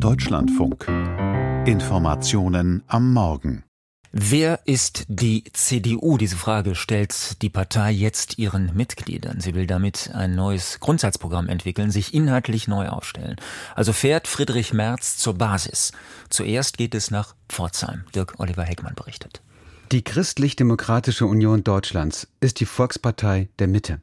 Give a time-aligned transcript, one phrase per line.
[0.00, 0.86] Deutschlandfunk.
[1.66, 3.64] Informationen am Morgen.
[4.12, 6.18] Wer ist die CDU?
[6.18, 9.40] Diese Frage stellt die Partei jetzt ihren Mitgliedern.
[9.40, 13.36] Sie will damit ein neues Grundsatzprogramm entwickeln, sich inhaltlich neu aufstellen.
[13.74, 15.90] Also fährt Friedrich Merz zur Basis.
[16.30, 18.04] Zuerst geht es nach Pforzheim.
[18.14, 19.42] Dirk Oliver Heckmann berichtet.
[19.90, 24.00] Die Christlich-Demokratische Union Deutschlands ist die Volkspartei der Mitte.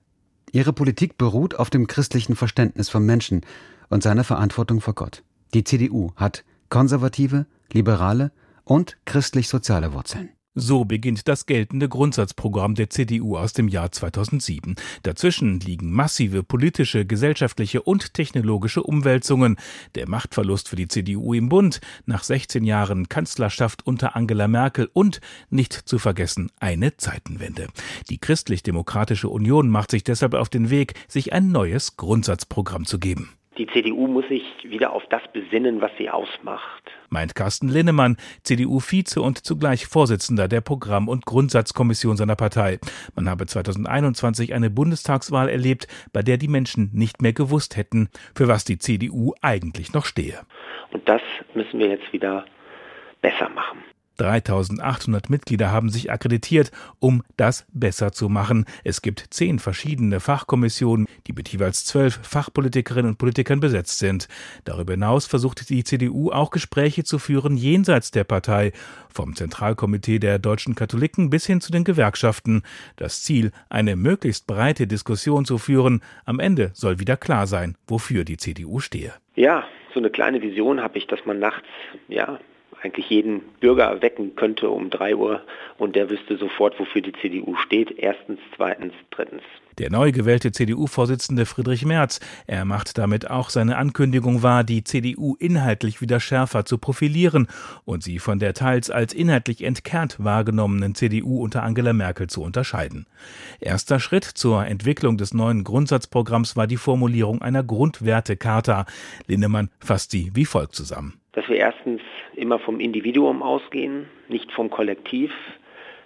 [0.51, 3.41] Ihre Politik beruht auf dem christlichen Verständnis vom Menschen
[3.89, 5.23] und seiner Verantwortung vor Gott.
[5.53, 8.31] Die CDU hat konservative, liberale
[8.63, 10.29] und christlich-soziale Wurzeln.
[10.57, 14.75] So beginnt das geltende Grundsatzprogramm der CDU aus dem Jahr 2007.
[15.03, 19.57] Dazwischen liegen massive politische, gesellschaftliche und technologische Umwälzungen.
[19.95, 25.19] Der Machtverlust für die CDU im Bund nach 16 Jahren Kanzlerschaft unter Angela Merkel und
[25.49, 27.67] nicht zu vergessen eine Zeitenwende.
[28.09, 33.34] Die Christlich-Demokratische Union macht sich deshalb auf den Weg, sich ein neues Grundsatzprogramm zu geben.
[33.57, 36.83] Die CDU muss sich wieder auf das besinnen, was sie ausmacht.
[37.09, 42.79] Meint Carsten Linnemann, CDU-Vize und zugleich Vorsitzender der Programm- und Grundsatzkommission seiner Partei.
[43.15, 48.49] Man habe 2021 eine Bundestagswahl erlebt, bei der die Menschen nicht mehr gewusst hätten, für
[48.49, 50.39] was die CDU eigentlich noch stehe.
[50.91, 51.21] Und das
[51.53, 52.45] müssen wir jetzt wieder
[53.21, 53.79] besser machen.
[54.17, 58.65] 3800 Mitglieder haben sich akkreditiert, um das besser zu machen.
[58.83, 64.27] Es gibt zehn verschiedene Fachkommissionen, die mit jeweils zwölf Fachpolitikerinnen und Politikern besetzt sind.
[64.63, 68.71] Darüber hinaus versucht die CDU auch Gespräche zu führen jenseits der Partei,
[69.13, 72.63] vom Zentralkomitee der deutschen Katholiken bis hin zu den Gewerkschaften.
[72.97, 76.01] Das Ziel, eine möglichst breite Diskussion zu führen.
[76.25, 79.13] Am Ende soll wieder klar sein, wofür die CDU stehe.
[79.35, 81.67] Ja, so eine kleine Vision habe ich, dass man nachts
[82.07, 82.39] ja
[82.85, 85.41] eigentlich jeden Bürger wecken könnte um drei Uhr
[85.77, 87.97] und der wüsste sofort, wofür die CDU steht.
[87.97, 89.41] Erstens, zweitens, drittens.
[89.79, 95.35] Der neu gewählte CDU-Vorsitzende Friedrich Merz, er macht damit auch seine Ankündigung wahr, die CDU
[95.37, 97.47] inhaltlich wieder schärfer zu profilieren
[97.83, 103.05] und sie von der teils als inhaltlich entkernt wahrgenommenen CDU unter Angela Merkel zu unterscheiden.
[103.59, 108.85] Erster Schritt zur Entwicklung des neuen Grundsatzprogramms war die Formulierung einer Grundwertecharta.
[109.27, 112.01] Lindemann fasst sie wie folgt zusammen dass wir erstens
[112.33, 115.31] immer vom Individuum ausgehen, nicht vom Kollektiv,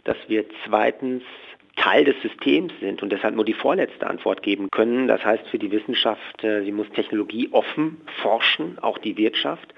[0.04, 1.24] dass wir zweitens
[1.76, 5.08] Teil des Systems sind und deshalb nur die vorletzte Antwort geben können.
[5.08, 9.74] Das heißt für die Wissenschaft, äh, sie muss technologieoffen forschen, auch die Wirtschaft.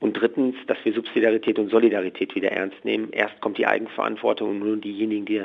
[0.00, 3.10] Und drittens, dass wir Subsidiarität und Solidarität wieder ernst nehmen.
[3.12, 5.44] Erst kommt die Eigenverantwortung und nur diejenigen, die,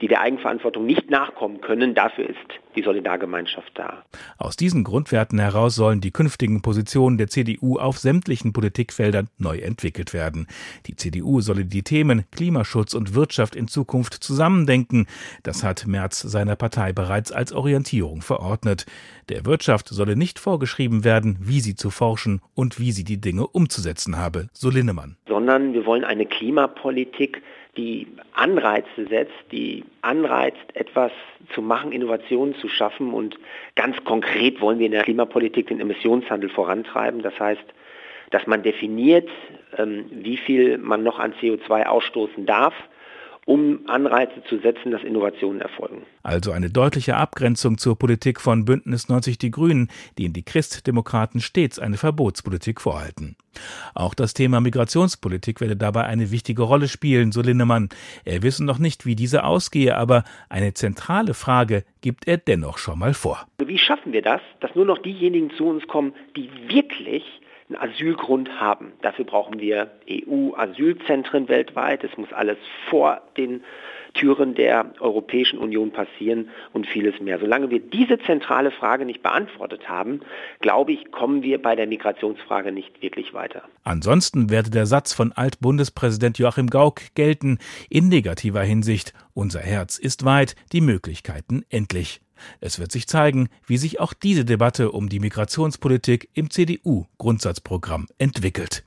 [0.00, 2.38] die der Eigenverantwortung nicht nachkommen können, dafür ist
[2.74, 4.02] die Solidargemeinschaft da.
[4.38, 10.14] Aus diesen Grundwerten heraus sollen die künftigen Positionen der CDU auf sämtlichen Politikfeldern neu entwickelt
[10.14, 10.46] werden.
[10.86, 15.06] Die CDU solle die Themen Klimaschutz und Wirtschaft in Zukunft zusammendenken.
[15.42, 18.86] Das hat Merz seiner Partei bereits als Orientierung verordnet.
[19.28, 23.46] Der Wirtschaft solle nicht vorgeschrieben werden, wie sie zu forschen und wie sie die Dinge
[23.46, 23.81] umzusetzen
[24.18, 25.16] habe, so Linnemann.
[25.28, 27.42] Sondern wir wollen eine Klimapolitik,
[27.76, 31.12] die Anreize setzt, die anreizt, etwas
[31.54, 33.12] zu machen, Innovationen zu schaffen.
[33.12, 33.38] Und
[33.76, 37.22] ganz konkret wollen wir in der Klimapolitik den Emissionshandel vorantreiben.
[37.22, 37.64] Das heißt,
[38.30, 39.28] dass man definiert,
[39.78, 42.74] ähm, wie viel man noch an CO2 ausstoßen darf
[43.44, 46.02] um Anreize zu setzen, dass Innovationen erfolgen.
[46.22, 51.40] Also eine deutliche Abgrenzung zur Politik von Bündnis 90 Die Grünen, die in die Christdemokraten
[51.40, 53.36] stets eine Verbotspolitik vorhalten.
[53.94, 57.88] Auch das Thema Migrationspolitik werde dabei eine wichtige Rolle spielen, so Linnemann.
[58.24, 62.98] Er wisse noch nicht, wie diese ausgehe, aber eine zentrale Frage gibt er dennoch schon
[62.98, 63.46] mal vor.
[63.64, 67.24] Wie schaffen wir das, dass nur noch diejenigen zu uns kommen, die wirklich
[67.74, 68.92] einen Asylgrund haben.
[69.02, 72.04] Dafür brauchen wir EU-Asylzentren weltweit.
[72.04, 72.58] Es muss alles
[72.90, 73.64] vor den
[74.14, 77.38] Türen der Europäischen Union passieren und vieles mehr.
[77.38, 80.20] Solange wir diese zentrale Frage nicht beantwortet haben,
[80.60, 83.62] glaube ich, kommen wir bei der Migrationsfrage nicht wirklich weiter.
[83.84, 87.58] Ansonsten werde der Satz von Altbundespräsident Joachim Gauck gelten,
[87.88, 92.20] in negativer Hinsicht, unser Herz ist weit, die Möglichkeiten endlich.
[92.60, 98.84] Es wird sich zeigen, wie sich auch diese Debatte um die Migrationspolitik im CDU-Grundsatzprogramm entwickelt.